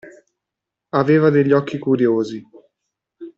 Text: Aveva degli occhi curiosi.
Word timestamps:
Aveva 0.95 1.29
degli 1.29 1.51
occhi 1.51 1.77
curiosi. 1.77 2.43